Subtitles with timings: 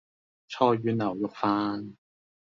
[0.03, 0.03] 菜
[0.77, 1.93] 遠牛肉飯